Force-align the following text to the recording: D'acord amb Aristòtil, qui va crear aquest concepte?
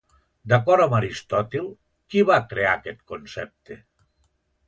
D'acord 0.51 0.83
amb 0.85 0.95
Aristòtil, 0.99 1.67
qui 2.13 2.23
va 2.29 2.39
crear 2.53 2.71
aquest 2.79 3.05
concepte? 3.13 3.77